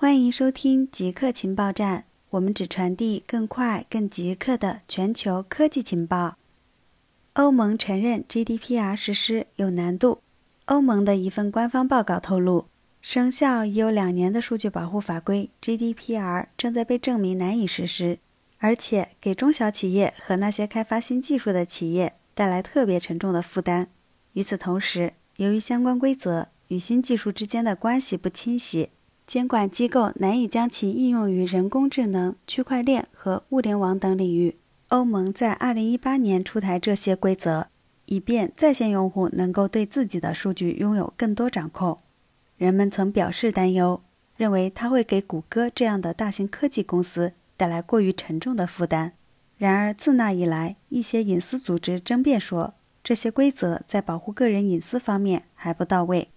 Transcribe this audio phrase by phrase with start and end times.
[0.00, 6.36] 欢迎收听极客情报站，我们只传递更快、更极客的全球科技情报。
[7.32, 10.20] 欧盟承认 GDPR 实施有难度。
[10.66, 12.66] 欧盟的一份官方报告透露，
[13.02, 18.20] 生效已有两年的数据保护法规 GDPR 正在被证明难以实施，
[18.58, 23.88] 而且给中小企业和那些开发新技术的企业带来特别沉重的负担。
[24.34, 28.90] 与此同时，由于相关规则与新技术之间的关系不清晰，
[29.28, 34.56] 监管机构难以将其应用于人工智能、区块链和物联网等领域。
[34.88, 37.66] 欧盟在2018年出台这些规则，
[38.06, 41.98] 以便在线用户能够对自己的数据拥有更多掌控。
[42.56, 44.00] 人们曾表示担忧，
[44.38, 49.12] 认为它会给谷歌这样的大型科技公司带来过于沉重的负担。
[49.58, 52.72] 然而，自那以来，一些隐私组织争辩说，
[53.04, 56.30] 这些规则在保护个人隐私方面还不到位。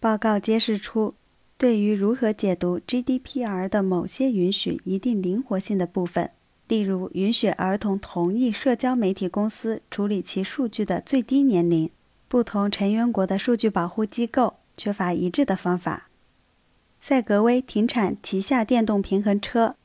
[0.00, 1.14] 报告揭示出。
[1.62, 6.32] 对于如何解读 GDPR 的某些允许一定灵活性的部分，
[6.66, 11.88] 例如允许儿童同意社交媒体公司处理其数据的最低年龄，
[12.26, 16.08] 不同成员国的数据保护机构缺乏一致的方法。
[16.98, 19.76] 赛格威停产旗下电动平衡车，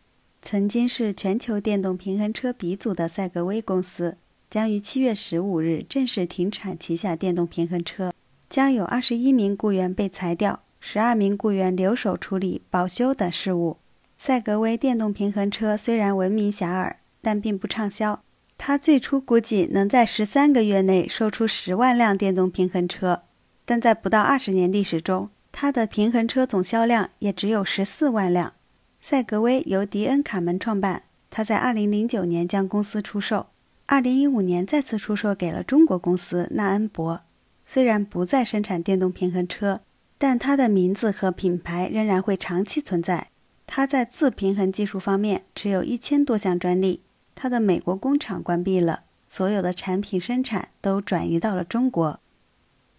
[0.41, 4.17] 曾经是全球电动平衡车鼻祖的赛格威公司，
[4.50, 8.12] 将于七月十五日正式停产旗下电动平衡车，
[8.50, 10.64] 将有二十一名雇员被裁掉。
[10.80, 13.78] 十二名雇员留守处理保修等事务。
[14.16, 18.22] 赛格威电动平衡车虽然闻名遐迩，但并不畅销。
[18.58, 23.22] 它最初估计能在十三个月内售出十万辆电动平衡车，
[23.66, 28.53] 但在不到二十年历史中，它的平衡车总销量也只有十四万辆。
[29.00, 33.45] 赛格威由迪恩·卡门创办，他在二零零九年将公司出售，
[33.86, 37.22] 二零一五年再次出售给了中国公司纳恩博。
[37.66, 39.81] 虽然不再生产电动平衡车。
[40.18, 43.30] 但它的名字和品牌仍然会长期存在。
[43.66, 47.04] 它在自平衡技术方面持有一千多项专利。
[47.36, 52.19] 它的美国工厂关闭了，所有的产品生产都转移到了中国。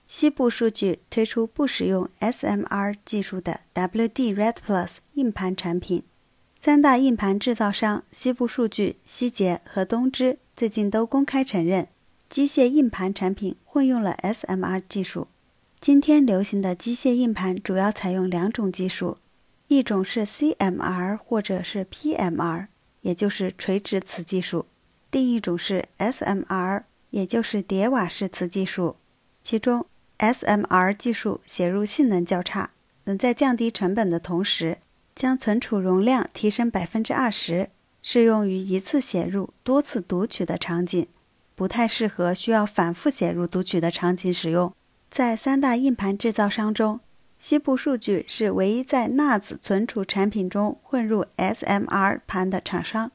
[0.06, 6.04] 西部数据推出不使用 SMR 技术的 WD Red Plus 硬盘产品。
[6.60, 11.88] 三大硬盘制造商西部数据、希捷和东芝最近都公开承认，
[12.28, 15.28] 机械硬盘产品混用了 SMR 技术。
[15.81, 19.19] 今天流行的机械硬盘主要采用两种技术，
[19.69, 22.66] 一种是 CMR 或者是 PMR，
[23.03, 24.66] 也就是垂直磁技术；
[25.12, 28.97] 另一种是 SMR，也就是叠瓦式磁技术。
[29.41, 29.87] 其中
[30.19, 32.72] ，SMR 技术写入性能较差，
[33.05, 34.78] 能在降低成本的同时，
[35.15, 37.71] 将存储容量提升百分之二十，
[38.03, 41.06] 适用于一次写入、多次读取的场景，
[41.55, 44.75] 不太适合需要反复写入、读取的场景使用。
[45.10, 47.00] 在三大硬盘制造商中，
[47.38, 53.10] 西部数据是唯一在 NAS 存储产品中混入 SMR 盘的厂商。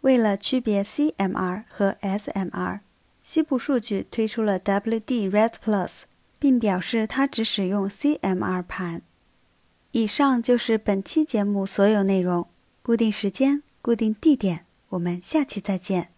[0.00, 2.80] 为了区别 CMR 和 SMR，
[3.22, 6.02] 西部数据推出了 WD Red Plus，
[6.38, 9.02] 并表示它只使用 CMR 盘。
[9.92, 12.46] 以上就是本期节目所有内容。
[12.82, 16.15] 固定时间，固定地点，我们下期再见。